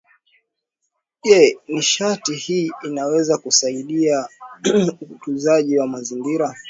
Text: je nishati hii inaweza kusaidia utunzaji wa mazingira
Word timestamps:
je 1.23 1.57
nishati 1.67 2.35
hii 2.35 2.71
inaweza 2.83 3.37
kusaidia 3.37 4.27
utunzaji 5.15 5.77
wa 5.79 5.87
mazingira 5.87 6.55